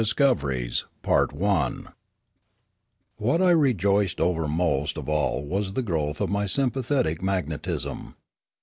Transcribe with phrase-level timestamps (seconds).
[0.03, 0.13] CHAPTER
[0.51, 0.85] I DISCOVERIES
[3.17, 8.15] WHAT I rejoiced over most of all was the growth of my sympathetic magnetism.